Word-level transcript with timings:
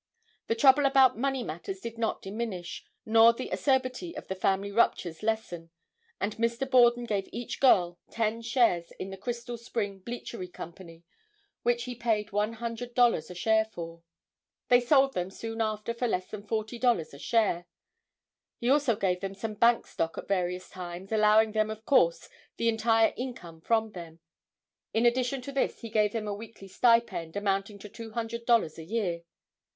The 0.47 0.55
trouble 0.55 0.87
about 0.87 1.15
money 1.19 1.43
matters 1.43 1.79
did 1.79 1.99
not 1.99 2.23
diminish, 2.23 2.83
nor 3.05 3.33
the 3.33 3.51
acerbity 3.51 4.17
of 4.17 4.27
the 4.29 4.33
family 4.33 4.71
ruptures 4.71 5.21
lessen, 5.21 5.69
and 6.19 6.35
Mr. 6.37 6.67
Borden 6.67 7.03
gave 7.03 7.29
each 7.31 7.59
girl 7.59 7.99
ten 8.09 8.41
shares 8.41 8.91
in 8.93 9.11
the 9.11 9.17
Crystal 9.17 9.59
Spring 9.59 9.99
Bleachery 9.99 10.47
Company, 10.51 11.03
which 11.61 11.83
he 11.83 11.93
paid 11.93 12.29
$100 12.29 13.29
a 13.29 13.35
share 13.35 13.65
for. 13.65 14.01
They 14.69 14.79
sold 14.79 15.13
them 15.13 15.29
soon 15.29 15.61
after 15.61 15.93
for 15.93 16.07
less 16.07 16.31
than 16.31 16.47
$40 16.47 17.13
a 17.13 17.19
share. 17.19 17.67
He 18.57 18.71
also 18.71 18.95
gave 18.95 19.19
them 19.19 19.35
some 19.35 19.53
bank 19.53 19.85
stock 19.85 20.17
at 20.17 20.27
various 20.27 20.67
times, 20.67 21.11
allowing 21.11 21.51
them 21.51 21.69
of 21.69 21.85
course, 21.85 22.27
the 22.57 22.69
entire 22.69 23.13
income 23.17 23.61
from 23.61 23.91
them. 23.91 24.19
In 24.95 25.05
addition 25.05 25.43
to 25.43 25.51
this 25.51 25.81
he 25.81 25.91
gave 25.91 26.11
them 26.11 26.27
a 26.27 26.33
weekly 26.33 26.67
stipend, 26.67 27.35
amounting 27.35 27.77
to 27.77 27.87
$200 27.87 28.77
a 28.79 28.83
year. 28.83 29.21